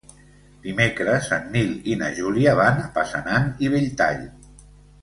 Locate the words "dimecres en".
0.63-1.45